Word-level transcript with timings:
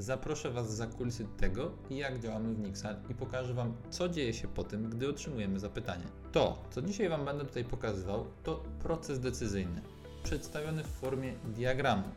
zaproszę 0.00 0.50
Was 0.50 0.76
za 0.76 0.86
kulisy 0.86 1.26
tego, 1.36 1.70
jak 1.90 2.20
działamy 2.20 2.54
w 2.54 2.58
Nixal 2.58 2.96
i 3.08 3.14
pokażę 3.14 3.54
Wam, 3.54 3.74
co 3.90 4.08
dzieje 4.08 4.34
się 4.34 4.48
po 4.48 4.64
tym, 4.64 4.90
gdy 4.90 5.08
otrzymujemy 5.08 5.60
zapytanie. 5.60 6.04
To, 6.32 6.62
co 6.70 6.82
dzisiaj 6.82 7.08
Wam 7.08 7.24
będę 7.24 7.44
tutaj 7.44 7.64
pokazywał, 7.64 8.26
to 8.42 8.62
proces 8.82 9.20
decyzyjny, 9.20 9.80
przedstawiony 10.22 10.84
w 10.84 10.86
formie 10.86 11.34
diagramu, 11.44 12.08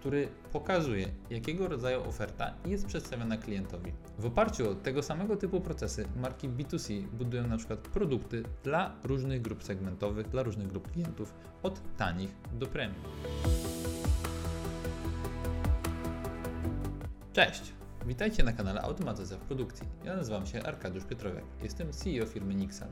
który 0.00 0.28
pokazuje, 0.52 1.08
jakiego 1.30 1.68
rodzaju 1.68 2.08
oferta 2.08 2.54
jest 2.66 2.86
przedstawiona 2.86 3.36
klientowi. 3.36 3.92
W 4.18 4.26
oparciu 4.26 4.70
o 4.70 4.74
tego 4.74 5.02
samego 5.02 5.36
typu 5.36 5.60
procesy 5.60 6.06
marki 6.16 6.48
B2C 6.48 7.02
budują 7.02 7.46
na 7.46 7.56
przykład 7.56 7.78
produkty 7.78 8.42
dla 8.64 8.92
różnych 9.04 9.42
grup 9.42 9.64
segmentowych, 9.64 10.28
dla 10.28 10.42
różnych 10.42 10.68
grup 10.68 10.92
klientów, 10.92 11.34
od 11.62 11.96
tanich 11.96 12.30
do 12.52 12.66
premium. 12.66 13.04
Cześć! 17.32 17.72
Witajcie 18.06 18.42
na 18.42 18.52
kanale 18.52 18.82
Automatyzacja 18.82 19.36
w 19.36 19.40
Produkcji. 19.40 19.86
Ja 20.04 20.16
nazywam 20.16 20.46
się 20.46 20.62
Arkadiusz 20.62 21.04
Pietrowiak. 21.04 21.44
Jestem 21.62 21.92
CEO 21.92 22.26
firmy 22.26 22.54
Nixal. 22.54 22.88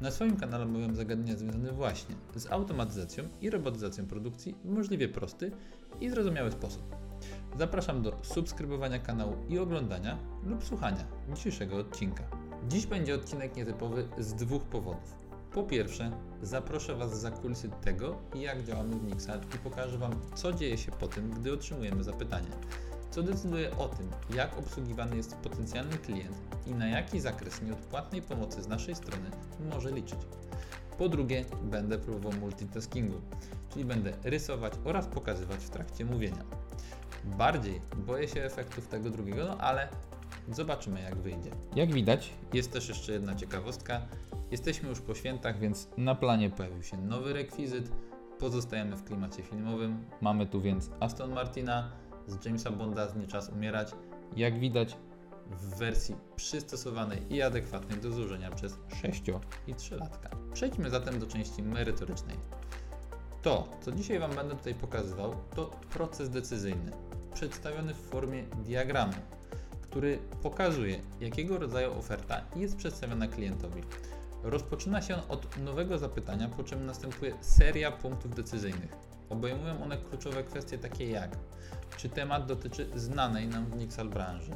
Na 0.00 0.10
swoim 0.10 0.36
kanale 0.36 0.64
omawiam 0.64 0.96
zagadnienia 0.96 1.38
związane 1.38 1.72
właśnie 1.72 2.14
z 2.34 2.46
automatyzacją 2.46 3.24
i 3.40 3.50
robotyzacją 3.50 4.06
produkcji 4.06 4.54
w 4.64 4.70
możliwie 4.70 5.08
prosty 5.08 5.50
i 6.00 6.10
zrozumiały 6.10 6.52
sposób. 6.52 6.96
Zapraszam 7.58 8.02
do 8.02 8.18
subskrybowania 8.22 8.98
kanału 8.98 9.36
i 9.48 9.58
oglądania 9.58 10.18
lub 10.44 10.64
słuchania 10.64 11.04
dzisiejszego 11.34 11.76
odcinka. 11.76 12.24
Dziś 12.68 12.86
będzie 12.86 13.14
odcinek 13.14 13.56
nietypowy 13.56 14.08
z 14.18 14.34
dwóch 14.34 14.62
powodów. 14.62 15.16
Po 15.52 15.62
pierwsze, 15.62 16.10
zaproszę 16.42 16.94
Was 16.94 17.20
za 17.20 17.30
kulisy 17.30 17.70
tego, 17.82 18.16
jak 18.34 18.64
działamy 18.64 18.96
w 18.96 19.04
Nixal 19.04 19.40
i 19.54 19.58
pokażę 19.58 19.98
Wam, 19.98 20.12
co 20.34 20.52
dzieje 20.52 20.78
się 20.78 20.92
po 20.92 21.08
tym, 21.08 21.30
gdy 21.30 21.52
otrzymujemy 21.52 22.04
zapytanie 22.04 22.48
co 23.18 23.22
decyduje 23.22 23.76
o 23.76 23.88
tym, 23.88 24.10
jak 24.34 24.58
obsługiwany 24.58 25.16
jest 25.16 25.36
potencjalny 25.36 25.98
klient 25.98 26.36
i 26.66 26.70
na 26.70 26.86
jaki 26.86 27.20
zakres 27.20 27.62
nieodpłatnej 27.62 28.22
pomocy 28.22 28.62
z 28.62 28.68
naszej 28.68 28.94
strony 28.94 29.30
może 29.70 29.90
liczyć. 29.90 30.18
Po 30.98 31.08
drugie, 31.08 31.44
będę 31.62 31.98
próbował 31.98 32.40
multitaskingu, 32.40 33.20
czyli 33.72 33.84
będę 33.84 34.12
rysować 34.24 34.72
oraz 34.84 35.06
pokazywać 35.06 35.64
w 35.64 35.70
trakcie 35.70 36.04
mówienia. 36.04 36.44
Bardziej 37.24 37.80
boję 37.96 38.28
się 38.28 38.42
efektów 38.42 38.88
tego 38.88 39.10
drugiego, 39.10 39.44
no 39.44 39.58
ale 39.58 39.88
zobaczymy 40.52 41.02
jak 41.02 41.16
wyjdzie. 41.16 41.50
Jak 41.76 41.92
widać, 41.92 42.32
jest 42.52 42.72
też 42.72 42.88
jeszcze 42.88 43.12
jedna 43.12 43.34
ciekawostka. 43.34 44.00
Jesteśmy 44.50 44.88
już 44.88 45.00
po 45.00 45.14
świętach, 45.14 45.58
więc 45.58 45.88
na 45.96 46.14
planie 46.14 46.50
pojawił 46.50 46.82
się 46.82 46.96
nowy 46.96 47.32
rekwizyt. 47.32 47.92
Pozostajemy 48.38 48.96
w 48.96 49.04
klimacie 49.04 49.42
filmowym. 49.42 50.04
Mamy 50.20 50.46
tu 50.46 50.60
więc 50.60 50.90
Aston 51.00 51.32
Martina, 51.32 51.92
z 52.28 52.44
Jamesa 52.44 52.70
Bonda 52.70 53.08
z 53.08 53.16
Nie 53.16 53.26
Czas 53.26 53.48
Umierać, 53.48 53.92
jak 54.36 54.60
widać 54.60 54.96
w 55.50 55.78
wersji 55.78 56.16
przystosowanej 56.36 57.34
i 57.34 57.42
adekwatnej 57.42 58.00
do 58.00 58.10
zużenia 58.12 58.50
przez 58.50 58.78
6 59.02 59.22
i 59.66 59.74
3 59.74 59.96
latka. 59.96 60.30
Przejdźmy 60.52 60.90
zatem 60.90 61.18
do 61.18 61.26
części 61.26 61.62
merytorycznej. 61.62 62.36
To, 63.42 63.68
co 63.80 63.92
dzisiaj 63.92 64.18
Wam 64.18 64.34
będę 64.34 64.56
tutaj 64.56 64.74
pokazywał, 64.74 65.34
to 65.54 65.70
proces 65.90 66.30
decyzyjny, 66.30 66.92
przedstawiony 67.34 67.94
w 67.94 68.00
formie 68.00 68.42
diagramu, 68.42 69.12
który 69.82 70.18
pokazuje, 70.42 71.00
jakiego 71.20 71.58
rodzaju 71.58 71.98
oferta 71.98 72.40
jest 72.56 72.76
przedstawiona 72.76 73.28
klientowi. 73.28 73.82
Rozpoczyna 74.42 75.02
się 75.02 75.14
on 75.14 75.22
od 75.28 75.58
nowego 75.58 75.98
zapytania, 75.98 76.48
po 76.48 76.64
czym 76.64 76.86
następuje 76.86 77.34
seria 77.40 77.92
punktów 77.92 78.34
decyzyjnych. 78.34 79.07
Obejmują 79.30 79.82
one 79.82 79.96
kluczowe 79.96 80.44
kwestie 80.44 80.78
takie 80.78 81.10
jak 81.10 81.36
czy 81.96 82.08
temat 82.08 82.46
dotyczy 82.46 82.90
znanej 82.94 83.48
nam 83.48 83.66
w 83.66 83.76
Nixal 83.76 84.08
branży, 84.08 84.50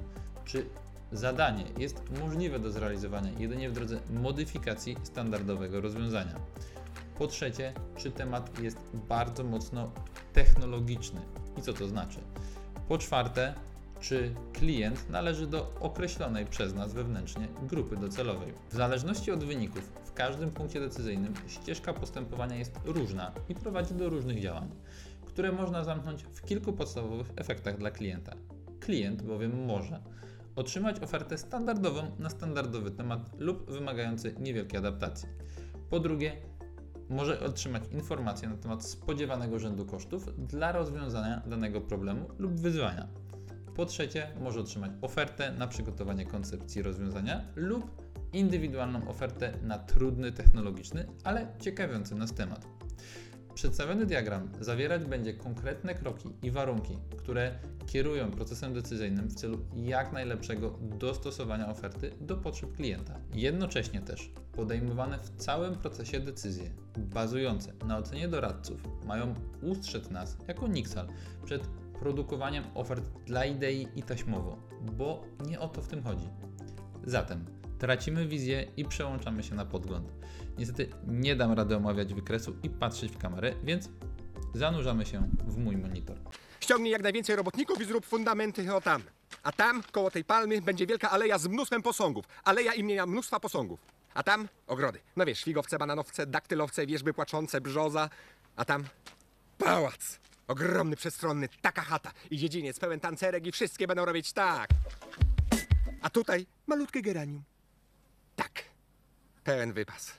czy 0.45 0.67
zadanie 1.13 1.65
jest 1.79 2.03
możliwe 2.21 2.59
do 2.59 2.71
zrealizowania 2.71 3.31
jedynie 3.39 3.71
w 3.71 3.73
drodze 3.73 4.01
modyfikacji 4.11 4.97
standardowego 5.03 5.81
rozwiązania. 5.81 6.35
Po 7.19 7.27
trzecie, 7.27 7.73
czy 7.97 8.11
temat 8.11 8.59
jest 8.59 8.79
bardzo 9.09 9.45
mocno 9.45 9.91
technologiczny 10.33 11.21
i 11.59 11.63
co 11.63 11.73
to 11.73 11.89
znaczy. 11.89 12.21
Po 12.89 12.99
czwarte, 12.99 13.55
czy 14.03 14.35
klient 14.53 15.11
należy 15.11 15.47
do 15.47 15.75
określonej 15.81 16.47
przez 16.47 16.75
nas 16.75 16.95
wewnętrznie 16.95 17.49
grupy 17.63 17.97
docelowej. 17.97 18.53
W 18.71 18.75
zależności 18.75 19.31
od 19.31 19.45
wyników, 19.45 19.93
w 20.05 20.13
każdym 20.13 20.51
punkcie 20.51 20.81
decyzyjnym 20.81 21.35
ścieżka 21.47 21.93
postępowania 21.93 22.57
jest 22.57 22.81
różna 22.85 23.33
i 23.49 23.55
prowadzi 23.55 23.95
do 23.95 24.09
różnych 24.09 24.41
działań 24.41 24.71
które 25.33 25.53
można 25.53 25.85
zamknąć 25.85 26.23
w 26.23 26.43
kilku 26.43 26.73
podstawowych 26.73 27.27
efektach 27.37 27.79
dla 27.79 27.91
klienta. 27.91 28.33
Klient 28.81 29.23
bowiem 29.23 29.65
może 29.65 30.01
otrzymać 30.57 31.01
ofertę 31.01 31.39
standardową 31.39 32.03
na 32.19 32.31
standardowy 32.31 32.91
temat 32.91 33.31
lub 33.39 33.71
wymagający 33.71 34.35
niewielkiej 34.39 34.79
adaptacji. 34.79 35.29
Po 35.91 36.01
drugie, 36.01 36.33
może 37.09 37.41
otrzymać 37.41 37.83
informacje 37.93 38.49
na 38.49 38.57
temat 38.57 38.85
spodziewanego 38.85 39.59
rzędu 39.59 39.87
kosztów 39.87 40.47
dla 40.47 40.73
rozwiązania 40.73 41.43
danego 41.47 41.81
problemu 41.81 42.29
lub 42.39 42.53
wyzwania. 42.53 43.09
Po 43.77 43.87
trzecie, 43.87 44.29
może 44.41 44.61
otrzymać 44.61 44.91
ofertę 45.03 45.53
na 45.53 45.67
przygotowanie 45.67 46.27
koncepcji 46.27 46.83
rozwiązania 46.83 47.45
lub 47.57 48.03
indywidualną 48.33 49.09
ofertę 49.09 49.53
na 49.63 49.79
trudny 49.79 50.33
technologiczny, 50.33 51.07
ale 51.25 51.47
ciekawiący 51.61 52.15
nas 52.15 52.35
temat. 52.35 52.67
Przedstawiony 53.55 54.07
diagram 54.07 54.49
zawierać 54.61 55.05
będzie 55.05 55.35
konkretne 55.35 55.95
kroki 55.95 56.29
i 56.43 56.51
warunki, 56.51 56.99
które 57.19 57.59
kierują 57.87 58.31
procesem 58.31 58.75
decyzyjnym 58.75 59.29
w 59.29 59.35
celu 59.35 59.59
jak 59.77 60.13
najlepszego 60.13 60.79
dostosowania 60.99 61.69
oferty 61.69 62.13
do 62.21 62.37
potrzeb 62.37 62.73
klienta. 62.77 63.21
Jednocześnie 63.35 64.01
też 64.01 64.31
podejmowane 64.53 65.19
w 65.19 65.31
całym 65.37 65.75
procesie 65.75 66.21
decyzje 66.21 66.71
bazujące 66.97 67.73
na 67.87 67.99
ocenie 67.99 68.29
doradców 68.29 68.83
mają 69.05 69.35
ustrzec 69.63 70.11
nas 70.11 70.37
jako 70.49 70.69
Nixal 70.69 71.07
przed 71.45 71.82
produkowaniem 72.03 72.65
ofert 72.75 73.05
dla 73.27 73.45
idei 73.45 73.89
i 73.97 74.03
taśmowo, 74.03 74.57
bo 74.81 75.25
nie 75.47 75.61
o 75.61 75.69
to 75.69 75.83
w 75.83 75.89
tym 75.89 76.03
chodzi. 76.03 76.29
Zatem 77.05 77.45
tracimy 77.79 78.27
wizję 78.27 78.67
i 78.77 78.85
przełączamy 78.85 79.43
się 79.43 79.55
na 79.55 79.65
podgląd. 79.65 80.13
Niestety 80.59 80.89
nie 81.07 81.37
dam 81.37 81.53
rady 81.53 81.77
omawiać 81.77 82.15
wykresu 82.15 82.57
i 82.63 82.71
patrzeć 82.71 83.13
w 83.13 83.19
kamerę, 83.19 83.55
więc 83.65 83.89
zanurzamy 84.55 85.07
się 85.07 85.29
w 85.47 85.57
mój 85.57 85.77
monitor. 85.77 86.17
Ściągnij 86.61 86.93
jak 86.93 87.03
najwięcej 87.03 87.37
robotników 87.37 87.81
i 87.81 87.85
zrób 87.85 88.07
fundamenty 88.07 88.75
o 88.75 88.81
tam. 88.81 89.03
A 89.43 89.53
tam, 89.53 89.83
koło 89.93 90.11
tej 90.11 90.25
palmy, 90.25 90.63
będzie 90.63 90.87
wielka 90.87 91.11
aleja 91.11 91.39
z 91.39 91.47
mnóstwem 91.47 91.83
posągów. 91.83 92.25
Aleja 92.45 92.75
imienia 92.75 93.07
mnóstwa 93.07 93.41
posągów. 93.41 93.81
A 94.15 94.23
tam 94.23 94.49
ogrody. 94.67 95.01
No 95.17 95.25
wiesz, 95.25 95.45
figowce, 95.45 95.79
bananowce, 95.79 96.27
daktylowce, 96.27 96.87
wierzby 96.87 97.15
płaczące, 97.15 97.61
brzoza. 97.61 98.11
A 98.57 98.65
tam 98.65 98.85
pałac. 99.59 100.23
Ogromny, 100.49 100.97
przestronny, 100.97 101.49
taka 101.63 101.83
chata. 101.83 102.13
I 102.31 102.39
dziedziniec 102.39 102.79
pełen 102.79 103.01
tancerek 103.01 103.47
i 103.47 103.53
wszystkie 103.53 103.87
będą 103.87 104.05
robić 104.05 104.33
tak. 104.33 104.71
A 106.03 106.11
tutaj 106.11 106.47
malutkie 106.67 107.03
geranium. 107.03 107.43
Tak. 108.37 108.65
Pełen 109.45 109.73
wypas. 109.73 110.13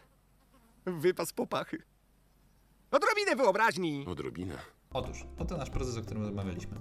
Wypas 0.85 1.33
popachy. 1.33 1.83
Odrobinę 2.91 3.35
wyobraźni. 3.35 4.06
Odrobina. 4.07 4.56
Otóż, 4.94 5.25
oto 5.38 5.57
nasz 5.57 5.69
proces, 5.69 5.97
o 5.97 6.01
którym 6.01 6.23
rozmawialiśmy. 6.23 6.78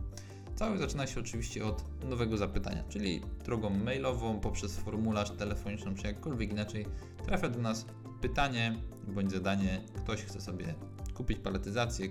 Cały 0.56 0.78
zaczyna 0.78 1.06
się 1.06 1.20
oczywiście 1.20 1.64
od 1.64 2.04
nowego 2.04 2.36
zapytania, 2.36 2.84
czyli 2.88 3.22
drogą 3.44 3.70
mailową, 3.70 4.41
poprzez 4.41 4.76
formularz 4.76 5.31
telefoniczny, 5.31 5.94
czy 5.94 6.06
jakkolwiek 6.06 6.50
inaczej 6.50 6.86
trafia 7.25 7.48
do 7.48 7.58
nas 7.58 7.86
pytanie 8.20 8.76
bądź 9.08 9.31
zadanie. 9.31 9.82
Ktoś 9.97 10.22
chce 10.22 10.41
sobie 10.41 10.75
kupić 11.14 11.38
paletyzację, 11.38 12.08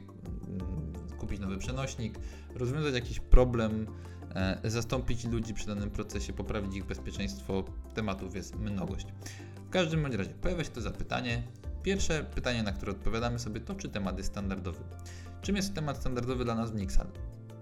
kupić 1.31 1.41
nowy 1.41 1.57
przenośnik, 1.57 2.19
rozwiązać 2.55 2.93
jakiś 2.93 3.19
problem, 3.19 3.87
e, 4.35 4.59
zastąpić 4.63 5.25
ludzi 5.25 5.53
przy 5.53 5.67
danym 5.67 5.89
procesie, 5.89 6.33
poprawić 6.33 6.75
ich 6.75 6.85
bezpieczeństwo. 6.85 7.63
Tematów 7.93 8.35
jest 8.35 8.55
mnogość. 8.55 9.07
W 9.67 9.69
każdym 9.69 10.01
bądź 10.01 10.15
razie 10.15 10.29
pojawia 10.29 10.63
się 10.63 10.69
to 10.69 10.81
zapytanie. 10.81 11.43
Pierwsze 11.83 12.23
pytanie, 12.35 12.63
na 12.63 12.71
które 12.71 12.91
odpowiadamy 12.91 13.39
sobie, 13.39 13.61
to 13.61 13.75
czy 13.75 13.89
temat 13.89 14.17
jest 14.17 14.29
standardowy. 14.29 14.83
Czym 15.41 15.55
jest 15.55 15.73
temat 15.73 15.97
standardowy 15.97 16.43
dla 16.43 16.55
nas 16.55 16.71
w 16.71 16.75
Nixal? 16.75 17.07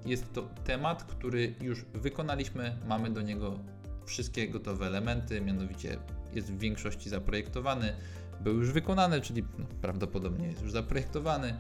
Jest 0.06 0.34
to 0.34 0.42
temat, 0.42 1.04
który 1.04 1.56
już 1.62 1.86
wykonaliśmy, 1.94 2.78
mamy 2.88 3.10
do 3.10 3.22
niego 3.22 3.60
wszystkie 4.06 4.50
gotowe 4.50 4.88
elementy, 4.88 5.42
mianowicie 5.42 5.98
jest 6.34 6.54
w 6.54 6.60
większości 6.60 7.10
zaprojektowany, 7.10 7.96
był 8.42 8.60
już 8.60 8.72
wykonany, 8.72 9.22
czyli 9.22 9.44
no, 9.58 9.66
prawdopodobnie 9.82 10.48
jest 10.48 10.62
już 10.62 10.72
zaprojektowany. 10.72 11.58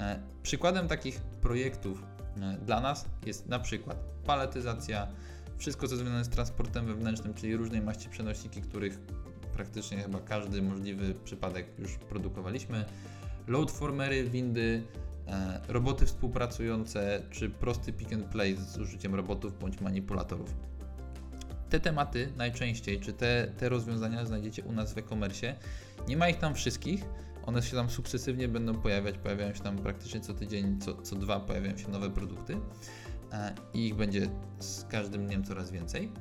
E, 0.00 0.20
przykładem 0.42 0.88
takich 0.88 1.20
projektów 1.20 2.02
e, 2.36 2.56
dla 2.64 2.80
nas 2.80 3.04
jest 3.26 3.48
na 3.48 3.58
przykład 3.58 3.96
paletyzacja, 4.26 5.06
wszystko 5.58 5.88
co 5.88 5.96
związane 5.96 6.24
z 6.24 6.28
transportem 6.28 6.86
wewnętrznym, 6.86 7.34
czyli 7.34 7.56
różnej 7.56 7.80
maści 7.80 8.08
przenosiki, 8.08 8.62
których 8.62 8.98
praktycznie 9.52 10.02
chyba 10.02 10.20
każdy 10.20 10.62
możliwy 10.62 11.14
przypadek 11.14 11.66
już 11.78 11.94
produkowaliśmy. 11.94 12.84
Loadformery, 13.46 14.24
windy, 14.24 14.82
e, 15.28 15.60
roboty 15.68 16.06
współpracujące, 16.06 17.22
czy 17.30 17.50
prosty 17.50 17.92
pick 17.92 18.12
and 18.12 18.24
play 18.24 18.56
z 18.56 18.78
użyciem 18.78 19.14
robotów 19.14 19.58
bądź 19.58 19.80
manipulatorów. 19.80 20.54
Te 21.70 21.80
tematy 21.80 22.32
najczęściej, 22.36 23.00
czy 23.00 23.12
te, 23.12 23.52
te 23.58 23.68
rozwiązania 23.68 24.26
znajdziecie 24.26 24.62
u 24.64 24.72
nas 24.72 24.94
w 24.94 24.98
e-commerce. 24.98 25.54
Nie 26.08 26.16
ma 26.16 26.28
ich 26.28 26.38
tam 26.38 26.54
wszystkich, 26.54 27.04
one 27.46 27.62
się 27.62 27.76
tam 27.76 27.90
sukcesywnie 27.90 28.48
będą 28.48 28.74
pojawiać, 28.74 29.18
pojawiają 29.18 29.54
się 29.54 29.60
tam 29.60 29.76
praktycznie 29.76 30.20
co 30.20 30.34
tydzień, 30.34 30.80
co, 30.80 31.02
co 31.02 31.16
dwa 31.16 31.40
pojawiają 31.40 31.76
się 31.76 31.88
nowe 31.88 32.10
produkty 32.10 32.56
e, 33.32 33.54
i 33.74 33.86
ich 33.86 33.94
będzie 33.94 34.28
z 34.58 34.84
każdym 34.84 35.26
dniem 35.26 35.44
coraz 35.44 35.70
więcej. 35.70 36.12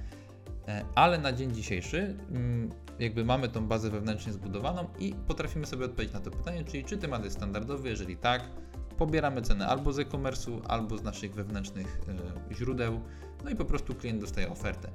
E, 0.68 0.86
ale 0.96 1.18
na 1.18 1.34
dzień 1.34 1.56
dzisiejszy 1.56 2.18
mm, 2.32 2.70
jakby 3.00 3.26
mamy 3.26 3.50
tą 3.50 3.68
bazę 3.68 3.90
wewnętrznie 3.90 4.34
zbudowaną 4.34 4.88
i 5.00 5.16
potrafimy 5.28 5.66
sobie 5.66 5.86
odpowiedzieć 5.86 6.14
na 6.14 6.20
to 6.20 6.32
pytanie, 6.32 6.64
czyli 6.64 6.84
czy 6.84 6.98
temat 6.98 7.24
jest 7.24 7.36
standardowy, 7.38 7.90
jeżeli 7.90 8.18
tak, 8.18 8.42
pobieramy 8.98 9.42
cenę 9.42 9.68
albo 9.68 9.94
z 9.94 10.00
e-commerce'u, 10.00 10.62
albo 10.68 10.98
z 10.98 11.04
naszych 11.04 11.34
wewnętrznych 11.34 12.00
e, 12.52 12.56
źródeł, 12.56 13.02
no 13.44 13.50
i 13.50 13.56
po 13.56 13.66
prostu 13.66 13.96
klient 13.96 14.22
dostaje 14.22 14.50
ofertę. 14.50 14.90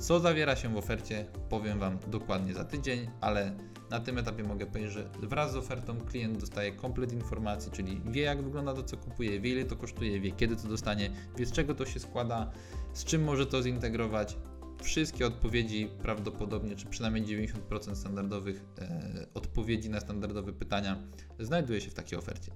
Co 0.00 0.20
zawiera 0.20 0.56
się 0.56 0.68
w 0.68 0.76
ofercie, 0.76 1.26
powiem 1.48 1.78
Wam 1.78 1.98
dokładnie 2.06 2.54
za 2.54 2.64
tydzień, 2.64 3.10
ale 3.20 3.56
na 3.90 4.00
tym 4.00 4.18
etapie 4.18 4.42
mogę 4.42 4.66
powiedzieć, 4.66 4.92
że 4.92 5.10
wraz 5.22 5.52
z 5.52 5.56
ofertą 5.56 6.00
klient 6.00 6.38
dostaje 6.38 6.72
komplet 6.72 7.12
informacji, 7.12 7.72
czyli 7.72 8.00
wie 8.04 8.22
jak 8.22 8.42
wygląda 8.42 8.74
to, 8.74 8.82
co 8.82 8.96
kupuje, 8.96 9.40
wie 9.40 9.50
ile 9.50 9.64
to 9.64 9.76
kosztuje, 9.76 10.20
wie 10.20 10.32
kiedy 10.32 10.56
to 10.56 10.68
dostanie, 10.68 11.10
wie 11.38 11.46
z 11.46 11.52
czego 11.52 11.74
to 11.74 11.86
się 11.86 12.00
składa, 12.00 12.50
z 12.92 13.04
czym 13.04 13.24
może 13.24 13.46
to 13.46 13.62
zintegrować. 13.62 14.36
Wszystkie 14.82 15.26
odpowiedzi 15.26 15.88
prawdopodobnie, 16.02 16.76
czy 16.76 16.86
przynajmniej 16.86 17.24
90% 17.24 17.94
standardowych 17.94 18.64
e, 18.78 19.26
odpowiedzi 19.34 19.90
na 19.90 20.00
standardowe 20.00 20.52
pytania 20.52 20.96
znajduje 21.38 21.80
się 21.80 21.90
w 21.90 21.94
takiej 21.94 22.18
ofercie. 22.18 22.52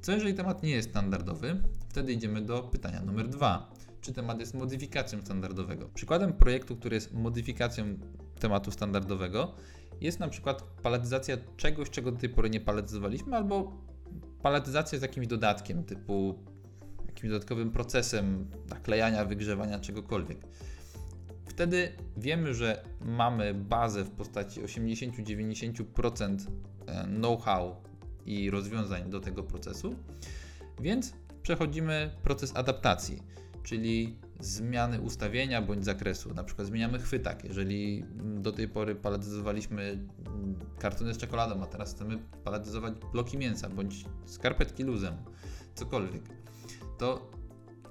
Co 0.00 0.12
jeżeli 0.12 0.34
temat 0.34 0.62
nie 0.62 0.70
jest 0.70 0.90
standardowy? 0.90 1.62
Wtedy 1.88 2.12
idziemy 2.12 2.42
do 2.42 2.62
pytania 2.62 3.02
numer 3.02 3.28
dwa. 3.28 3.75
Czy 4.06 4.12
temat 4.12 4.40
jest 4.40 4.54
modyfikacją 4.54 5.20
standardowego? 5.22 5.88
Przykładem 5.94 6.32
projektu, 6.32 6.76
który 6.76 6.94
jest 6.94 7.14
modyfikacją 7.14 7.84
tematu 8.40 8.70
standardowego, 8.70 9.54
jest 10.00 10.20
na 10.20 10.28
przykład 10.28 10.62
paletyzacja 10.62 11.36
czegoś, 11.56 11.90
czego 11.90 12.12
do 12.12 12.18
tej 12.18 12.28
pory 12.28 12.50
nie 12.50 12.60
paletyzowaliśmy, 12.60 13.36
albo 13.36 13.72
paletyzacja 14.42 14.98
z 14.98 15.02
jakimś 15.02 15.26
dodatkiem, 15.26 15.84
typu 15.84 16.38
jakimś 17.06 17.30
dodatkowym 17.30 17.70
procesem 17.70 18.50
naklejania, 18.70 19.24
wygrzewania 19.24 19.78
czegokolwiek. 19.78 20.38
Wtedy 21.46 21.92
wiemy, 22.16 22.54
że 22.54 22.84
mamy 23.00 23.54
bazę 23.54 24.04
w 24.04 24.10
postaci 24.10 24.62
80-90% 24.62 26.36
e, 26.86 27.04
know-how 27.04 27.76
i 28.26 28.50
rozwiązań 28.50 29.10
do 29.10 29.20
tego 29.20 29.42
procesu, 29.42 29.94
więc 30.80 31.12
przechodzimy 31.42 32.10
proces 32.22 32.56
adaptacji, 32.56 33.22
czyli 33.66 34.16
zmiany 34.40 35.00
ustawienia 35.00 35.62
bądź 35.62 35.84
zakresu. 35.84 36.34
Na 36.34 36.44
przykład 36.44 36.68
zmieniamy 36.68 36.98
chwytak. 36.98 37.44
Jeżeli 37.44 38.04
do 38.16 38.52
tej 38.52 38.68
pory 38.68 38.94
paletyzowaliśmy 38.94 39.98
kartony 40.78 41.14
z 41.14 41.18
czekoladą, 41.18 41.62
a 41.62 41.66
teraz 41.66 41.94
chcemy 41.94 42.18
paletyzować 42.44 42.94
bloki 43.12 43.38
mięsa 43.38 43.68
bądź 43.68 44.04
skarpetki 44.26 44.82
luzem, 44.82 45.14
cokolwiek, 45.74 46.22
to 46.98 47.30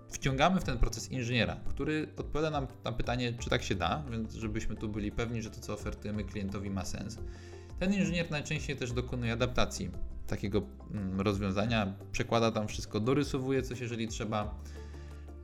wciągamy 0.09 0.61
w 0.61 0.63
ten 0.63 0.77
proces 0.77 1.11
inżyniera, 1.11 1.59
który 1.69 2.07
odpowiada 2.17 2.49
nam 2.49 2.67
na 2.83 2.91
pytanie, 2.91 3.33
czy 3.39 3.49
tak 3.49 3.63
się 3.63 3.75
da, 3.75 4.03
więc 4.11 4.33
żebyśmy 4.33 4.75
tu 4.75 4.89
byli 4.89 5.11
pewni, 5.11 5.41
że 5.41 5.51
to, 5.51 5.61
co 5.61 5.73
ofertujemy 5.73 6.23
klientowi, 6.23 6.69
ma 6.69 6.85
sens. 6.85 7.17
Ten 7.79 7.93
inżynier 7.93 8.31
najczęściej 8.31 8.75
też 8.75 8.91
dokonuje 8.91 9.33
adaptacji 9.33 9.91
takiego 10.27 10.61
mm, 10.91 11.21
rozwiązania, 11.21 11.93
przekłada 12.11 12.51
tam 12.51 12.67
wszystko, 12.67 12.99
dorysowuje 12.99 13.61
coś, 13.61 13.79
jeżeli 13.79 14.07
trzeba. 14.07 14.55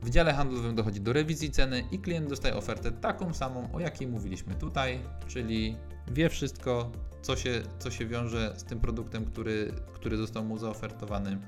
W 0.02 0.10
dziale 0.10 0.32
handlowym 0.32 0.74
dochodzi 0.74 1.00
do 1.00 1.12
rewizji 1.12 1.50
ceny 1.50 1.84
i 1.90 1.98
klient 1.98 2.28
dostaje 2.28 2.56
ofertę 2.56 2.92
taką 2.92 3.34
samą, 3.34 3.72
o 3.72 3.80
jakiej 3.80 4.08
mówiliśmy 4.08 4.54
tutaj, 4.54 5.00
czyli 5.28 5.76
wie 6.12 6.28
wszystko, 6.28 6.92
co 7.22 7.36
się, 7.36 7.62
co 7.78 7.90
się 7.90 8.06
wiąże 8.06 8.54
z 8.56 8.64
tym 8.64 8.80
produktem, 8.80 9.24
który, 9.24 9.72
który 9.94 10.16
został 10.16 10.44
mu 10.44 10.58
zaofertowany. 10.58 11.38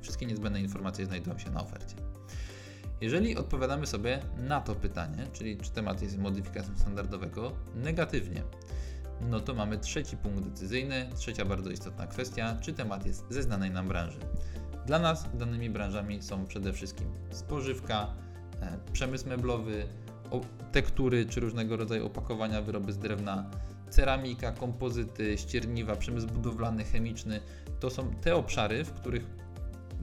Wszystkie 0.00 0.26
niezbędne 0.26 0.60
informacje 0.60 1.06
znajdują 1.06 1.38
się 1.38 1.50
na 1.50 1.62
ofercie. 1.62 1.96
Jeżeli 3.00 3.36
odpowiadamy 3.36 3.86
sobie 3.86 4.22
na 4.38 4.60
to 4.60 4.74
pytanie, 4.74 5.26
czyli 5.32 5.56
czy 5.56 5.70
temat 5.70 6.02
jest 6.02 6.18
modyfikacją 6.18 6.78
standardowego, 6.78 7.52
negatywnie, 7.74 8.42
no 9.20 9.40
to 9.40 9.54
mamy 9.54 9.78
trzeci 9.78 10.16
punkt 10.16 10.44
decyzyjny, 10.44 11.10
trzecia 11.16 11.44
bardzo 11.44 11.70
istotna 11.70 12.06
kwestia, 12.06 12.56
czy 12.60 12.72
temat 12.72 13.06
jest 13.06 13.24
ze 13.30 13.42
znanej 13.42 13.70
nam 13.70 13.88
branży. 13.88 14.18
Dla 14.86 14.98
nas 14.98 15.26
danymi 15.34 15.70
branżami 15.70 16.22
są 16.22 16.46
przede 16.46 16.72
wszystkim 16.72 17.06
spożywka, 17.30 18.06
e, 18.60 18.78
przemysł 18.92 19.28
meblowy, 19.28 19.86
tektury 20.72 21.26
czy 21.26 21.40
różnego 21.40 21.76
rodzaju 21.76 22.06
opakowania, 22.06 22.62
wyroby 22.62 22.92
z 22.92 22.98
drewna, 22.98 23.50
ceramika, 23.90 24.52
kompozyty, 24.52 25.38
ścierniwa, 25.38 25.96
przemysł 25.96 26.26
budowlany, 26.26 26.84
chemiczny. 26.84 27.40
To 27.80 27.90
są 27.90 28.10
te 28.10 28.34
obszary, 28.34 28.84
w 28.84 28.92
których 28.92 29.43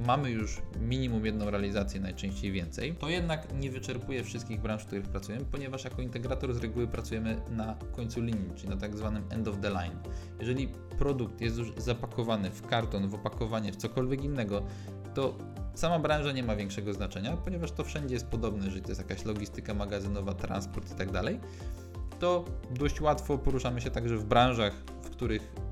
mamy 0.06 0.30
już 0.30 0.62
minimum 0.80 1.26
jedną 1.26 1.50
realizację, 1.50 2.00
najczęściej 2.00 2.52
więcej, 2.52 2.96
to 2.96 3.10
jednak 3.10 3.54
nie 3.54 3.72
wyczerpuje 3.72 4.24
wszystkich 4.24 4.62
branż, 4.62 4.84
w 4.84 4.86
których 4.86 5.06
pracujemy, 5.08 5.46
ponieważ 5.46 5.84
jako 5.84 6.02
integrator 6.02 6.54
z 6.54 6.58
reguły 6.58 6.88
pracujemy 6.88 7.42
na 7.50 7.76
końcu 7.92 8.22
linii, 8.22 8.52
czyli 8.56 8.70
na 8.70 8.78
tak 8.78 8.98
zwanym 8.98 9.24
end 9.30 9.48
of 9.48 9.60
the 9.62 9.70
line. 9.70 10.00
Jeżeli 10.40 10.68
produkt 10.98 11.42
jest 11.42 11.58
już 11.58 11.74
zapakowany 11.78 12.52
w 12.52 12.68
karton, 12.68 13.10
w 13.10 13.14
opakowanie, 13.14 13.72
w 13.72 13.76
cokolwiek 13.76 14.24
innego, 14.24 14.64
to 15.14 15.38
sama 15.74 16.00
branża 16.00 16.32
nie 16.32 16.44
ma 16.44 16.56
większego 16.56 16.94
znaczenia, 16.94 17.38
ponieważ 17.38 17.72
to 17.72 17.84
wszędzie 17.84 18.14
jest 18.14 18.28
podobne, 18.28 18.66
jeżeli 18.66 18.82
to 18.82 18.90
jest 18.90 19.02
jakaś 19.02 19.26
logistyka 19.26 19.74
magazynowa, 19.74 20.34
transport 20.34 20.92
i 20.92 20.96
tak 20.96 21.12
dalej, 21.12 21.40
to 22.20 22.46
dość 22.72 23.02
łatwo 23.02 23.38
poruszamy 23.38 23.82
się 23.82 23.92
także 23.92 24.18
w 24.18 24.26
branżach, 24.26 24.74
w 25.02 25.10
których 25.10 25.71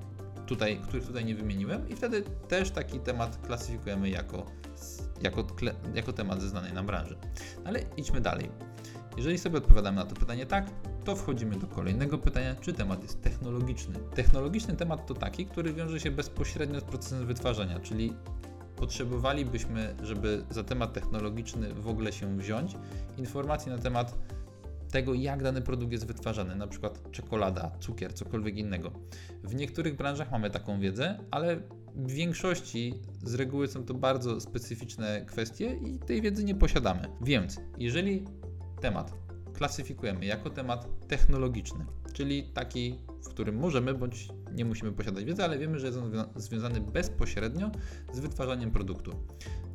tutaj, 0.49 0.81
tutaj 1.07 1.25
nie 1.25 1.35
wymieniłem 1.35 1.89
i 1.89 1.95
wtedy 1.95 2.23
też 2.47 2.71
taki 2.71 2.99
temat 2.99 3.39
klasyfikujemy 3.47 4.09
jako, 4.09 4.45
jako, 5.21 5.47
jako 5.93 6.13
temat 6.13 6.41
ze 6.41 6.49
znanej 6.49 6.73
nam 6.73 6.85
branży. 6.85 7.17
Ale 7.65 7.79
idźmy 7.97 8.21
dalej. 8.21 8.49
Jeżeli 9.17 9.37
sobie 9.37 9.57
odpowiadamy 9.57 9.97
na 9.97 10.05
to 10.05 10.15
pytanie 10.15 10.45
tak, 10.45 10.65
to 11.05 11.15
wchodzimy 11.15 11.55
do 11.55 11.67
kolejnego 11.67 12.17
pytania, 12.17 12.55
czy 12.55 12.73
temat 12.73 13.03
jest 13.03 13.21
technologiczny. 13.21 13.95
Technologiczny 14.15 14.75
temat 14.75 15.07
to 15.07 15.13
taki, 15.13 15.45
który 15.45 15.73
wiąże 15.73 15.99
się 15.99 16.11
bezpośrednio 16.11 16.79
z 16.79 16.83
procesem 16.83 17.25
wytwarzania, 17.25 17.79
czyli 17.79 18.13
potrzebowalibyśmy, 18.75 19.95
żeby 20.03 20.45
za 20.49 20.63
temat 20.63 20.93
technologiczny 20.93 21.73
w 21.73 21.87
ogóle 21.87 22.13
się 22.13 22.37
wziąć, 22.37 22.75
informacji 23.17 23.71
na 23.71 23.77
temat 23.77 24.17
tego, 24.91 25.13
jak 25.13 25.43
dany 25.43 25.61
produkt 25.61 25.91
jest 25.91 26.07
wytwarzany, 26.07 26.55
na 26.55 26.67
przykład 26.67 27.11
czekolada, 27.11 27.71
cukier, 27.79 28.13
cokolwiek 28.13 28.57
innego. 28.57 28.91
W 29.43 29.55
niektórych 29.55 29.95
branżach 29.95 30.31
mamy 30.31 30.49
taką 30.49 30.79
wiedzę, 30.79 31.19
ale 31.31 31.61
w 31.95 32.11
większości 32.11 32.93
z 33.23 33.33
reguły 33.35 33.67
są 33.67 33.85
to 33.85 33.93
bardzo 33.93 34.41
specyficzne 34.41 35.25
kwestie 35.25 35.73
i 35.73 35.99
tej 35.99 36.21
wiedzy 36.21 36.43
nie 36.43 36.55
posiadamy. 36.55 37.07
Więc 37.21 37.59
jeżeli 37.77 38.25
temat 38.81 39.13
klasyfikujemy 39.53 40.25
jako 40.25 40.49
temat 40.49 41.07
technologiczny, 41.07 41.85
czyli 42.13 42.43
taki, 42.43 42.99
w 43.23 43.29
którym 43.29 43.55
możemy 43.55 43.93
bądź 43.93 44.27
nie 44.53 44.65
musimy 44.65 44.91
posiadać 44.91 45.25
wiedzy, 45.25 45.43
ale 45.43 45.57
wiemy, 45.57 45.79
że 45.79 45.87
jest 45.87 45.99
on 45.99 46.11
związany 46.35 46.81
bezpośrednio 46.81 47.71
z 48.13 48.19
wytwarzaniem 48.19 48.71
produktu. 48.71 49.11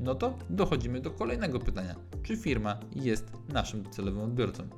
No 0.00 0.14
to 0.14 0.38
dochodzimy 0.50 1.00
do 1.00 1.10
kolejnego 1.10 1.60
pytania: 1.60 1.94
czy 2.22 2.36
firma 2.36 2.80
jest 2.96 3.32
naszym 3.48 3.82
docelowym 3.82 4.20
odbiorcą? 4.20 4.68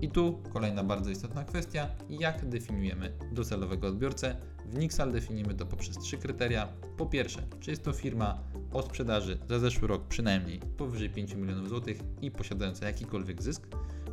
I 0.00 0.08
tu 0.08 0.42
kolejna 0.52 0.84
bardzo 0.84 1.10
istotna 1.10 1.44
kwestia, 1.44 1.88
jak 2.08 2.48
definiujemy 2.48 3.12
docelowego 3.32 3.86
odbiorcę. 3.88 4.36
W 4.66 4.78
Nixal 4.78 5.12
definiujemy 5.12 5.54
to 5.54 5.66
poprzez 5.66 5.98
trzy 5.98 6.18
kryteria. 6.18 6.68
Po 6.96 7.06
pierwsze, 7.06 7.42
czy 7.60 7.70
jest 7.70 7.84
to 7.84 7.92
firma 7.92 8.38
o 8.72 8.82
sprzedaży 8.82 9.38
za 9.48 9.58
zeszły 9.58 9.88
rok 9.88 10.08
przynajmniej 10.08 10.60
powyżej 10.76 11.10
5 11.10 11.34
milionów 11.34 11.68
złotych 11.68 11.98
i 12.22 12.30
posiadająca 12.30 12.86
jakikolwiek 12.86 13.42
zysk. 13.42 13.68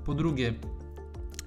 Po 0.06 0.14
drugie, 0.14 0.54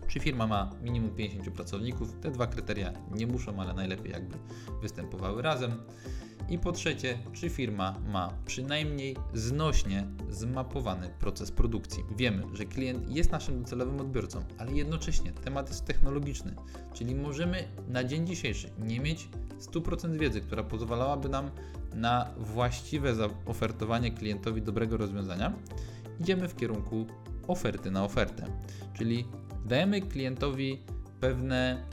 czy 0.09 0.21
firma 0.21 0.47
ma 0.47 0.71
minimum 0.83 1.11
50 1.11 1.51
pracowników? 1.51 2.13
Te 2.21 2.31
dwa 2.31 2.47
kryteria 2.47 2.93
nie 3.15 3.27
muszą, 3.27 3.61
ale 3.61 3.75
najlepiej 3.75 4.13
jakby 4.13 4.39
występowały 4.83 5.43
razem. 5.43 5.73
I 6.49 6.59
po 6.59 6.73
trzecie, 6.73 7.19
czy 7.33 7.51
firma 7.51 7.95
ma 8.07 8.33
przynajmniej 8.47 9.17
znośnie 9.35 10.07
zmapowany 10.31 11.11
proces 11.21 11.51
produkcji. 11.51 12.05
Wiemy, 12.17 12.43
że 12.53 12.65
klient 12.65 13.11
jest 13.11 13.33
naszym 13.33 13.63
docelowym 13.63 14.01
odbiorcą, 14.01 14.45
ale 14.59 14.73
jednocześnie 14.73 15.33
temat 15.33 15.69
jest 15.69 15.85
technologiczny, 15.85 16.55
czyli 16.93 17.15
możemy 17.15 17.69
na 17.89 18.05
dzień 18.05 18.27
dzisiejszy 18.27 18.71
nie 18.79 19.01
mieć 19.01 19.29
100% 19.61 20.19
wiedzy, 20.19 20.41
która 20.41 20.63
pozwalałaby 20.63 21.29
nam 21.29 21.51
na 21.95 22.31
właściwe 22.37 23.15
zaofertowanie 23.15 24.11
klientowi 24.11 24.63
dobrego 24.63 24.97
rozwiązania. 24.97 25.53
Idziemy 26.21 26.49
w 26.49 26.57
kierunku 26.57 27.07
oferty 27.49 27.91
na 27.91 28.05
ofertę, 28.05 28.47
czyli 28.95 29.25
dajemy 29.65 30.01
klientowi 30.01 30.79
pewne 31.21 31.85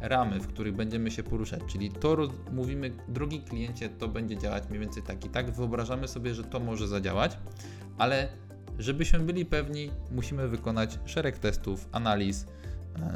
ramy, 0.00 0.40
w 0.40 0.46
których 0.46 0.76
będziemy 0.76 1.10
się 1.10 1.22
poruszać, 1.22 1.60
czyli 1.66 1.90
to 1.90 2.16
mówimy, 2.52 2.90
drogi 3.08 3.40
kliencie, 3.40 3.88
to 3.88 4.08
będzie 4.08 4.38
działać 4.38 4.68
mniej 4.68 4.80
więcej 4.80 5.02
tak 5.02 5.24
i 5.24 5.28
tak, 5.28 5.50
wyobrażamy 5.50 6.08
sobie, 6.08 6.34
że 6.34 6.44
to 6.44 6.60
może 6.60 6.88
zadziałać, 6.88 7.38
ale 7.98 8.28
żebyśmy 8.78 9.18
byli 9.18 9.44
pewni, 9.44 9.90
musimy 10.10 10.48
wykonać 10.48 10.98
szereg 11.04 11.38
testów, 11.38 11.88
analiz, 11.92 12.46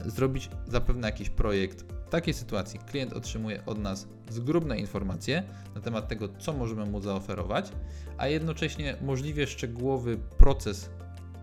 e, 0.06 0.10
zrobić 0.10 0.50
zapewne 0.68 1.08
jakiś 1.08 1.30
projekt. 1.30 1.84
W 2.06 2.10
takiej 2.10 2.34
sytuacji 2.34 2.80
klient 2.80 3.12
otrzymuje 3.12 3.66
od 3.66 3.78
nas 3.78 4.08
zgrubne 4.28 4.78
informacje 4.78 5.42
na 5.74 5.80
temat 5.80 6.08
tego, 6.08 6.28
co 6.38 6.52
możemy 6.52 6.86
mu 6.86 7.00
zaoferować, 7.00 7.72
a 8.18 8.26
jednocześnie 8.26 8.96
możliwie 9.02 9.46
szczegółowy 9.46 10.18
proces 10.38 10.90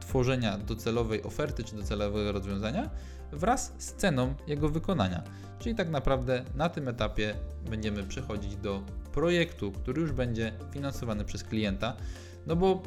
tworzenia 0.08 0.58
docelowej 0.58 1.24
oferty 1.24 1.64
czy 1.64 1.76
docelowego 1.76 2.32
rozwiązania 2.32 2.90
wraz 3.32 3.74
z 3.78 3.94
ceną 3.94 4.34
jego 4.48 4.70
wykonania. 4.70 5.24
Czyli 5.60 5.76
tak 5.76 5.90
naprawdę 5.90 6.44
na 6.56 6.70
tym 6.70 6.88
etapie 6.88 7.36
będziemy 7.70 8.04
przechodzić 8.04 8.56
do 8.56 8.84
projektu, 9.14 9.72
który 9.72 10.02
już 10.02 10.12
będzie 10.12 10.54
finansowany 10.72 11.26
przez 11.26 11.44
klienta, 11.44 11.98
no 12.46 12.56
bo 12.56 12.84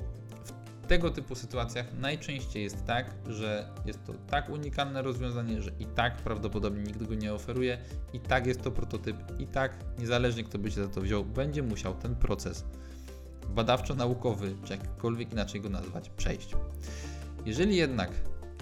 w 0.83 0.87
tego 0.87 1.11
typu 1.11 1.35
sytuacjach 1.35 1.87
najczęściej 1.99 2.63
jest 2.63 2.85
tak, 2.85 3.15
że 3.29 3.69
jest 3.87 4.05
to 4.05 4.13
tak 4.31 4.51
unikalne 4.51 5.03
rozwiązanie, 5.03 5.63
że 5.63 5.71
i 5.79 5.87
tak 5.87 6.17
prawdopodobnie 6.17 6.83
nikt 6.83 7.03
go 7.03 7.15
nie 7.15 7.35
oferuje, 7.35 7.79
i 8.13 8.21
tak 8.21 8.47
jest 8.47 8.63
to 8.63 8.71
prototyp, 8.71 9.17
i 9.39 9.47
tak 9.47 9.73
niezależnie 9.99 10.45
kto 10.45 10.59
by 10.59 10.71
się 10.71 10.85
za 10.85 10.89
to 10.89 11.01
wziął, 11.01 11.25
będzie 11.25 11.63
musiał 11.63 11.95
ten 11.95 12.17
proces 12.17 12.65
badawczo-naukowy, 13.55 14.55
czy 14.65 14.73
jakkolwiek 14.73 15.33
inaczej 15.33 15.61
go 15.61 15.69
nazwać, 15.69 16.11
przejść. 16.11 16.57
Jeżeli 17.47 17.77
jednak 17.77 18.11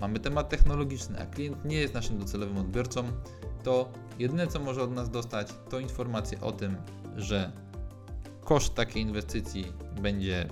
mamy 0.00 0.20
temat 0.20 0.48
technologiczny, 0.48 1.20
a 1.20 1.26
klient 1.26 1.64
nie 1.64 1.76
jest 1.76 1.94
naszym 1.94 2.18
docelowym 2.18 2.58
odbiorcą, 2.58 3.04
to 3.62 3.92
jedyne 4.18 4.46
co 4.46 4.60
może 4.60 4.82
od 4.82 4.92
nas 4.92 5.10
dostać 5.10 5.48
to 5.70 5.80
informacje 5.80 6.40
o 6.40 6.52
tym, 6.52 6.76
że 7.16 7.52
koszt 8.44 8.74
takiej 8.74 9.02
inwestycji 9.02 9.72
będzie 10.00 10.48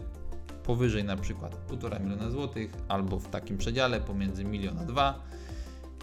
powyżej 0.63 1.05
na 1.05 1.17
przykład 1.17 1.69
1,5 1.69 2.01
miliona 2.01 2.31
złotych 2.31 2.73
albo 2.89 3.19
w 3.19 3.29
takim 3.29 3.59
przedziale 3.59 4.01
pomiędzy 4.01 4.45
milion 4.45 4.79
a 4.79 4.85
dwa 4.85 5.23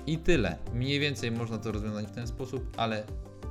i 0.08 0.18
tyle. 0.18 0.58
Mniej 0.74 1.00
więcej 1.00 1.32
można 1.32 1.58
to 1.58 1.72
rozwiązać 1.72 2.08
w 2.08 2.12
ten 2.12 2.28
sposób, 2.28 2.74
ale 2.78 3.04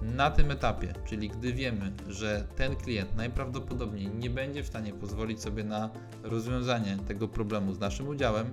na 0.03 0.31
tym 0.31 0.51
etapie, 0.51 0.93
czyli 1.05 1.29
gdy 1.29 1.53
wiemy, 1.53 1.93
że 2.09 2.45
ten 2.57 2.77
klient 2.77 3.17
najprawdopodobniej 3.17 4.09
nie 4.09 4.31
będzie 4.31 4.63
w 4.63 4.67
stanie 4.67 4.93
pozwolić 4.93 5.41
sobie 5.41 5.65
na 5.65 5.91
rozwiązanie 6.23 6.97
tego 7.09 7.29
problemu 7.29 7.75
z 7.75 7.79
naszym 7.79 8.09
udziałem, 8.09 8.47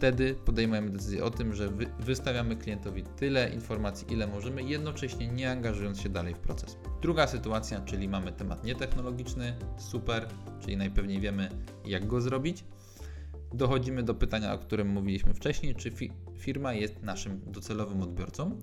wtedy 0.00 0.34
podejmujemy 0.34 0.90
decyzję 0.90 1.24
o 1.24 1.30
tym, 1.30 1.54
że 1.54 1.68
wy, 1.68 1.86
wystawiamy 1.98 2.56
klientowi 2.56 3.02
tyle 3.02 3.50
informacji, 3.50 4.12
ile 4.12 4.26
możemy, 4.26 4.62
jednocześnie 4.62 5.28
nie 5.28 5.50
angażując 5.50 6.00
się 6.00 6.08
dalej 6.08 6.34
w 6.34 6.38
proces. 6.38 6.76
Druga 7.02 7.26
sytuacja, 7.26 7.80
czyli 7.80 8.08
mamy 8.08 8.32
temat 8.32 8.64
nietechnologiczny, 8.64 9.56
super, 9.78 10.26
czyli 10.60 10.76
najpewniej 10.76 11.20
wiemy, 11.20 11.48
jak 11.86 12.06
go 12.06 12.20
zrobić. 12.20 12.64
Dochodzimy 13.54 14.02
do 14.02 14.14
pytania, 14.14 14.54
o 14.54 14.58
którym 14.58 14.88
mówiliśmy 14.88 15.34
wcześniej, 15.34 15.74
czy 15.74 15.90
fi 15.90 16.12
firma 16.38 16.72
jest 16.72 17.02
naszym 17.02 17.40
docelowym 17.46 18.02
odbiorcą. 18.02 18.58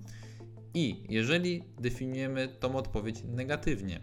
I 0.78 1.04
jeżeli 1.10 1.64
definiujemy 1.80 2.48
tą 2.48 2.76
odpowiedź 2.76 3.24
negatywnie, 3.24 4.00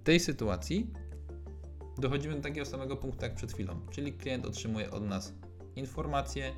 w 0.00 0.02
tej 0.02 0.20
sytuacji 0.20 0.90
dochodzimy 1.98 2.34
do 2.34 2.40
takiego 2.40 2.66
samego 2.66 2.96
punktu 2.96 3.24
jak 3.24 3.34
przed 3.34 3.52
chwilą, 3.52 3.80
czyli 3.90 4.12
klient 4.12 4.46
otrzymuje 4.46 4.90
od 4.90 5.04
nas 5.04 5.34
informacje, 5.76 6.52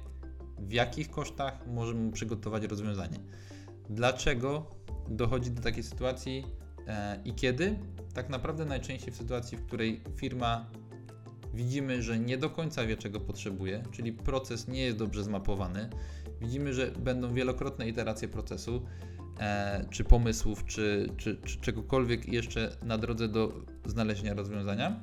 w 0.59 0.73
jakich 0.73 1.11
kosztach 1.11 1.67
możemy 1.67 2.13
przygotować 2.13 2.65
rozwiązanie. 2.65 3.19
Dlaczego 3.91 4.71
dochodzi 5.09 5.51
do 5.51 5.63
takiej 5.63 5.83
sytuacji 5.83 6.47
e, 6.87 7.21
i 7.25 7.35
kiedy? 7.35 7.79
Tak 8.15 8.29
naprawdę 8.29 8.65
najczęściej 8.65 9.13
w 9.13 9.17
sytuacji, 9.17 9.59
w 9.59 9.67
której 9.67 10.01
firma 10.17 10.71
widzimy, 11.55 12.03
że 12.03 12.19
nie 12.19 12.39
do 12.39 12.51
końca 12.51 12.87
wie, 12.87 12.97
czego 12.97 13.21
potrzebuje, 13.21 13.83
czyli 13.93 14.13
proces 14.13 14.69
nie 14.69 14.83
jest 14.83 14.99
dobrze 14.99 15.25
zmapowany. 15.25 15.91
Widzimy, 16.43 16.75
że 16.75 16.91
będą 16.91 17.35
wielokrotne 17.35 17.89
iteracje 17.89 18.29
procesu, 18.29 18.83
e, 19.41 19.85
czy 19.91 20.05
pomysłów, 20.05 20.65
czy, 20.65 21.09
czy, 21.17 21.37
czy 21.45 21.61
czegokolwiek 21.61 22.33
jeszcze 22.33 22.77
na 22.83 22.99
drodze 22.99 23.29
do 23.29 23.53
znalezienia 23.87 24.35
rozwiązania. 24.35 25.01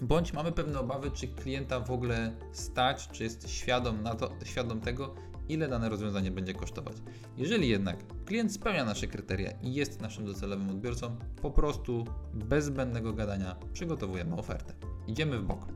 Bądź 0.00 0.32
mamy 0.32 0.52
pewne 0.52 0.80
obawy, 0.80 1.10
czy 1.10 1.28
klienta 1.28 1.80
w 1.80 1.90
ogóle 1.90 2.32
stać, 2.52 3.08
czy 3.12 3.24
jest 3.24 3.50
świadom, 3.50 4.02
na 4.02 4.14
to, 4.14 4.30
świadom 4.44 4.80
tego, 4.80 5.14
ile 5.48 5.68
dane 5.68 5.88
rozwiązanie 5.88 6.30
będzie 6.30 6.54
kosztować. 6.54 6.96
Jeżeli 7.36 7.68
jednak 7.68 7.96
klient 8.24 8.52
spełnia 8.52 8.84
nasze 8.84 9.06
kryteria 9.06 9.50
i 9.62 9.74
jest 9.74 10.00
naszym 10.00 10.24
docelowym 10.24 10.70
odbiorcą, 10.70 11.16
po 11.42 11.50
prostu 11.50 12.04
bez 12.34 12.64
zbędnego 12.64 13.12
gadania 13.12 13.56
przygotowujemy 13.72 14.36
ofertę. 14.36 14.74
Idziemy 15.06 15.38
w 15.38 15.42
bok. 15.42 15.66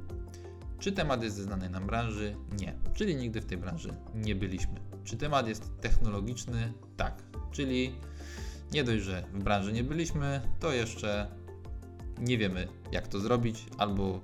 Czy 0.78 0.92
temat 0.92 1.22
jest 1.22 1.36
ze 1.36 1.42
znanej 1.42 1.70
nam 1.70 1.86
branży? 1.86 2.36
Nie, 2.60 2.74
czyli 2.94 3.16
nigdy 3.16 3.40
w 3.40 3.46
tej 3.46 3.58
branży 3.58 3.94
nie 4.14 4.34
byliśmy. 4.34 4.80
Czy 5.04 5.16
temat 5.16 5.48
jest 5.48 5.70
technologiczny? 5.80 6.72
Tak, 6.96 7.22
czyli 7.52 7.94
nie 8.72 8.84
dość, 8.84 9.04
że 9.04 9.24
w 9.32 9.42
branży 9.42 9.72
nie 9.72 9.84
byliśmy, 9.84 10.40
to 10.60 10.72
jeszcze 10.72 11.28
nie 12.18 12.38
wiemy, 12.38 12.68
jak 12.92 13.08
to 13.08 13.20
zrobić, 13.20 13.66
albo 13.78 14.20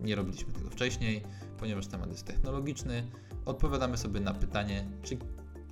nie 0.00 0.14
robiliśmy 0.14 0.52
tego 0.52 0.70
wcześniej, 0.70 1.22
ponieważ 1.58 1.86
temat 1.86 2.10
jest 2.10 2.26
technologiczny. 2.26 3.06
Odpowiadamy 3.44 3.98
sobie 3.98 4.20
na 4.20 4.34
pytanie, 4.34 4.84
czy 5.02 5.16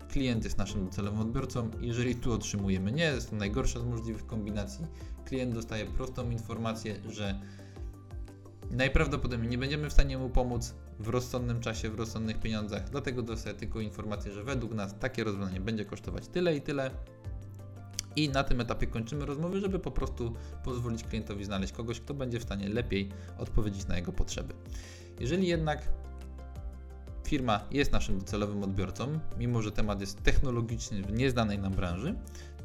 klient 0.08 0.44
jest 0.44 0.58
naszym 0.58 0.84
docelowym 0.84 1.20
odbiorcą. 1.20 1.70
Jeżeli 1.80 2.14
tu 2.14 2.32
otrzymujemy 2.32 2.92
nie, 2.92 3.04
jest 3.04 3.30
to 3.30 3.37
najgorsza 3.37 3.80
z 3.80 3.84
możliwych 3.84 4.26
kombinacji. 4.26 4.87
Klient 5.25 5.54
dostaje 5.54 5.87
prostą 5.87 6.30
informację, 6.30 6.96
że 7.08 7.40
najprawdopodobniej 8.70 9.50
nie 9.50 9.58
będziemy 9.58 9.90
w 9.90 9.92
stanie 9.92 10.18
mu 10.18 10.30
pomóc 10.30 10.74
w 10.98 11.08
rozsądnym 11.08 11.60
czasie, 11.60 11.90
w 11.90 11.94
rozsądnych 11.94 12.40
pieniądzach, 12.40 12.90
dlatego 12.90 13.22
dostaje 13.22 13.56
tylko 13.56 13.80
informację, 13.80 14.32
że 14.32 14.44
według 14.44 14.74
nas 14.74 14.94
takie 14.98 15.24
rozwiązanie 15.24 15.60
będzie 15.60 15.84
kosztować 15.84 16.28
tyle 16.28 16.56
i 16.56 16.60
tyle. 16.60 16.90
I 18.16 18.28
na 18.28 18.44
tym 18.44 18.60
etapie 18.60 18.86
kończymy 18.86 19.26
rozmowy, 19.26 19.60
żeby 19.60 19.78
po 19.78 19.90
prostu 19.90 20.34
pozwolić 20.64 21.04
klientowi 21.04 21.44
znaleźć 21.44 21.72
kogoś, 21.72 22.00
kto 22.00 22.14
będzie 22.14 22.40
w 22.40 22.42
stanie 22.42 22.68
lepiej 22.68 23.08
odpowiedzieć 23.38 23.86
na 23.86 23.96
jego 23.96 24.12
potrzeby. 24.12 24.54
Jeżeli 25.20 25.46
jednak 25.46 25.82
firma 27.24 27.60
jest 27.70 27.92
naszym 27.92 28.18
docelowym 28.18 28.62
odbiorcą, 28.62 29.18
mimo 29.38 29.62
że 29.62 29.72
temat 29.72 30.00
jest 30.00 30.22
technologiczny 30.22 31.02
w 31.02 31.12
nieznanej 31.12 31.58
nam 31.58 31.72
branży, 31.72 32.14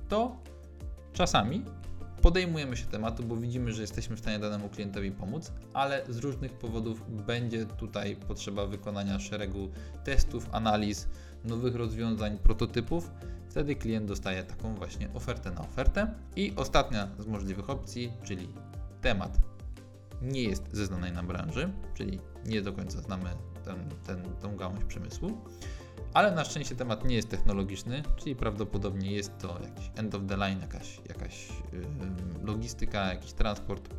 to 0.09 0.37
czasami 1.13 1.65
podejmujemy 2.25 2.77
się 2.77 2.85
tematu, 2.85 3.23
bo 3.23 3.35
widzimy, 3.35 3.73
że 3.73 3.81
jesteśmy 3.81 4.15
w 4.15 4.19
stanie 4.19 4.39
danemu 4.39 4.69
klientowi 4.69 5.11
pomóc, 5.11 5.51
ale 5.73 6.05
z 6.09 6.17
różnych 6.17 6.53
powodów 6.53 7.25
będzie 7.25 7.65
tutaj 7.65 8.15
potrzeba 8.15 8.65
wykonania 8.65 9.19
szeregu 9.19 9.69
testów, 10.03 10.49
analiz, 10.51 11.07
nowych 11.43 11.75
rozwiązań, 11.75 12.37
prototypów. 12.37 13.11
Wtedy 13.49 13.75
klient 13.75 14.05
dostaje 14.05 14.43
taką 14.43 14.75
właśnie 14.75 15.09
ofertę 15.13 15.51
na 15.51 15.61
ofertę. 15.61 16.13
I 16.35 16.53
ostatnia 16.55 17.07
z 17.19 17.25
możliwych 17.25 17.69
opcji, 17.69 18.11
czyli 18.23 18.47
temat 19.01 19.37
nie 20.21 20.43
jest 20.43 20.63
ze 20.71 20.85
znanej 20.85 21.11
nam 21.11 21.27
branży, 21.27 21.69
czyli 21.93 22.19
nie 22.45 22.61
do 22.61 22.73
końca 22.73 23.01
znamy 23.01 23.29
ten, 23.65 23.89
ten, 24.07 24.23
tą 24.41 24.55
gałąź 24.55 24.85
przemysłu, 24.85 25.37
ale 26.15 26.31
na 26.31 26.45
szczęście 26.45 26.75
temat 26.75 27.05
nie 27.05 27.15
jest 27.15 27.29
technologiczny, 27.29 28.03
czyli 28.15 28.35
prawdopodobnie 28.35 29.11
jest 29.11 29.37
to 29.37 29.59
jakiś 29.63 29.91
end 29.95 30.15
of 30.15 30.21
the 30.27 30.37
line, 30.37 30.61
jakaś, 30.61 31.01
jakaś 31.09 31.49
yy, 31.49 31.85
logistyka, 32.43 33.13
jakiś 33.13 33.33
transport, 33.33 33.89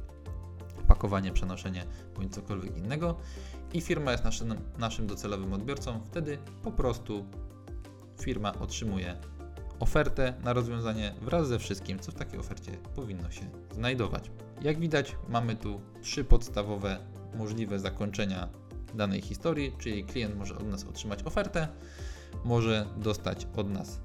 pakowanie, 0.88 1.32
przenoszenie 1.32 1.84
bądź 2.16 2.34
cokolwiek 2.34 2.76
innego 2.76 3.16
i 3.72 3.80
firma 3.80 4.12
jest 4.12 4.24
naszym, 4.24 4.54
naszym 4.78 5.06
docelowym 5.06 5.52
odbiorcą, 5.52 6.00
wtedy 6.04 6.38
po 6.62 6.72
prostu 6.72 7.24
firma 8.20 8.58
otrzymuje 8.58 9.16
ofertę 9.80 10.34
na 10.44 10.52
rozwiązanie 10.52 11.14
wraz 11.22 11.48
ze 11.48 11.58
wszystkim, 11.58 11.98
co 11.98 12.12
w 12.12 12.14
takiej 12.14 12.38
ofercie 12.38 12.72
powinno 12.94 13.30
się 13.30 13.50
znajdować. 13.70 14.30
Jak 14.62 14.78
widać, 14.78 15.16
mamy 15.28 15.56
tu 15.56 15.80
trzy 16.02 16.24
podstawowe 16.24 16.98
możliwe 17.34 17.78
zakończenia 17.78 18.48
danej 18.96 19.22
historii, 19.22 19.72
czyli 19.78 20.04
klient 20.04 20.36
może 20.36 20.58
od 20.58 20.68
nas 20.68 20.84
otrzymać 20.84 21.22
ofertę, 21.22 21.68
może 22.44 22.86
dostać 22.96 23.46
od 23.56 23.70
nas 23.70 24.00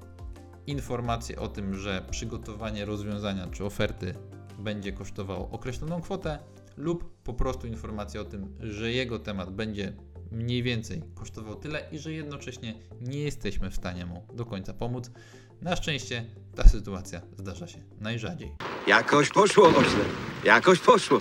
informację 0.66 1.38
o 1.38 1.48
tym, 1.48 1.74
że 1.74 2.04
przygotowanie 2.10 2.84
rozwiązania 2.84 3.46
czy 3.46 3.64
oferty 3.64 4.14
będzie 4.58 4.92
kosztowało 4.92 5.50
określoną 5.50 6.00
kwotę, 6.00 6.38
lub 6.76 7.22
po 7.22 7.34
prostu 7.34 7.66
informację 7.66 8.20
o 8.20 8.24
tym, 8.24 8.56
że 8.60 8.92
jego 8.92 9.18
temat 9.18 9.50
będzie 9.50 9.92
mniej 10.30 10.62
więcej 10.62 11.02
kosztował 11.14 11.54
tyle 11.54 11.88
i 11.92 11.98
że 11.98 12.12
jednocześnie 12.12 12.74
nie 13.00 13.18
jesteśmy 13.18 13.70
w 13.70 13.76
stanie 13.76 14.06
mu 14.06 14.26
do 14.34 14.46
końca 14.46 14.74
pomóc. 14.74 15.10
Na 15.62 15.76
szczęście 15.76 16.24
ta 16.54 16.68
sytuacja 16.68 17.20
zdarza 17.38 17.66
się 17.66 17.78
najrzadziej. 18.00 18.52
Jakoś 18.86 19.30
poszło, 19.30 19.68
ośle. 19.68 20.04
Jakoś 20.44 20.78
poszło. 20.78 21.20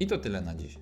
I 0.00 0.06
to 0.06 0.18
tyle 0.18 0.40
na 0.40 0.54
dziś. 0.54 0.78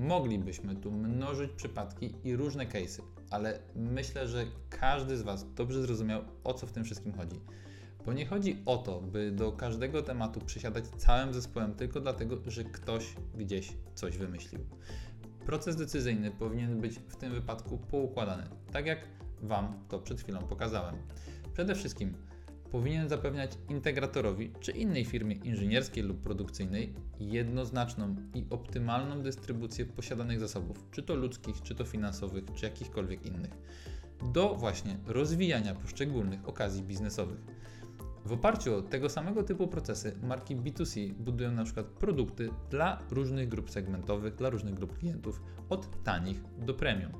Moglibyśmy 0.00 0.76
tu 0.76 0.92
mnożyć 0.92 1.52
przypadki 1.52 2.14
i 2.24 2.36
różne 2.36 2.66
case'y, 2.66 3.02
ale 3.30 3.58
myślę, 3.76 4.28
że 4.28 4.44
każdy 4.70 5.16
z 5.16 5.22
Was 5.22 5.54
dobrze 5.54 5.82
zrozumiał, 5.82 6.22
o 6.44 6.54
co 6.54 6.66
w 6.66 6.72
tym 6.72 6.84
wszystkim 6.84 7.12
chodzi. 7.12 7.40
Bo 8.06 8.12
nie 8.12 8.26
chodzi 8.26 8.62
o 8.66 8.76
to, 8.76 9.00
by 9.00 9.30
do 9.30 9.52
każdego 9.52 10.02
tematu 10.02 10.40
przysiadać 10.40 10.84
całym 10.86 11.34
zespołem 11.34 11.74
tylko 11.74 12.00
dlatego, 12.00 12.36
że 12.46 12.64
ktoś 12.64 13.14
gdzieś 13.34 13.72
coś 13.94 14.16
wymyślił. 14.16 14.60
Proces 15.46 15.76
decyzyjny 15.76 16.30
powinien 16.30 16.80
być 16.80 16.98
w 17.08 17.16
tym 17.16 17.32
wypadku 17.32 17.78
poukładany, 17.78 18.42
tak 18.72 18.86
jak 18.86 18.98
Wam 19.42 19.74
to 19.88 19.98
przed 19.98 20.20
chwilą 20.20 20.38
pokazałem. 20.38 20.94
Przede 21.52 21.74
wszystkim 21.74 22.14
powinien 22.70 23.08
zapewniać 23.08 23.50
integratorowi 23.68 24.52
czy 24.60 24.72
innej 24.72 25.04
firmie 25.04 25.34
inżynierskiej 25.34 26.02
lub 26.02 26.22
produkcyjnej 26.22 26.94
jednoznaczną 27.20 28.16
i 28.34 28.46
optymalną 28.50 29.22
dystrybucję 29.22 29.84
posiadanych 29.84 30.40
zasobów, 30.40 30.84
czy 30.90 31.02
to 31.02 31.14
ludzkich, 31.14 31.62
czy 31.62 31.74
to 31.74 31.84
finansowych, 31.84 32.44
czy 32.54 32.64
jakichkolwiek 32.64 33.26
innych, 33.26 33.50
do 34.32 34.54
właśnie 34.54 34.98
rozwijania 35.06 35.74
poszczególnych 35.74 36.48
okazji 36.48 36.82
biznesowych. 36.82 37.40
W 38.24 38.32
oparciu 38.32 38.74
o 38.74 38.82
tego 38.82 39.08
samego 39.08 39.42
typu 39.42 39.68
procesy 39.68 40.16
marki 40.22 40.56
B2C 40.56 41.12
budują 41.12 41.52
na 41.52 41.64
przykład 41.64 41.86
produkty 41.86 42.50
dla 42.70 42.98
różnych 43.10 43.48
grup 43.48 43.70
segmentowych, 43.70 44.34
dla 44.34 44.50
różnych 44.50 44.74
grup 44.74 44.98
klientów, 44.98 45.42
od 45.68 46.02
tanich 46.02 46.40
do 46.58 46.74
premium. 46.74 47.12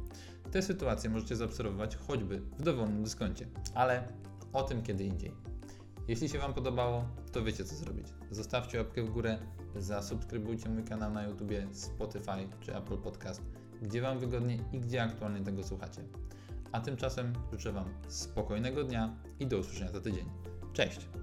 Te 0.51 0.63
sytuacje 0.63 1.11
możecie 1.11 1.37
zaobserwować 1.37 1.97
choćby 1.97 2.41
w 2.59 2.63
dowolnym 2.63 3.05
dyskoncie, 3.05 3.47
ale 3.75 4.09
o 4.53 4.63
tym 4.63 4.83
kiedy 4.83 5.05
indziej. 5.05 5.35
Jeśli 6.09 6.29
się 6.29 6.39
Wam 6.39 6.55
podobało, 6.55 7.05
to 7.33 7.45
wiecie 7.45 7.65
co 7.65 7.77
zrobić. 7.77 8.07
Zostawcie 8.31 8.79
łapkę 8.79 9.03
w 9.03 9.11
górę, 9.11 9.39
zasubskrybujcie 9.77 10.69
mój 10.69 10.85
kanał 10.85 11.13
na 11.13 11.23
YouTube, 11.23 11.53
Spotify 11.73 12.49
czy 12.61 12.77
Apple 12.77 12.99
Podcast, 12.99 13.43
gdzie 13.83 14.01
Wam 14.01 14.19
wygodnie 14.19 14.59
i 14.73 14.81
gdzie 14.81 15.03
aktualnie 15.03 15.41
tego 15.41 15.65
słuchacie. 15.65 16.03
A 16.73 16.81
tymczasem 16.81 17.33
życzę 17.53 17.73
Wam 17.73 17.89
spokojnego 18.09 18.85
dnia 18.85 19.17
i 19.41 19.47
do 19.47 19.59
usłyszenia 19.59 19.93
za 19.93 20.01
tydzień. 20.01 20.25
Cześć! 20.73 21.11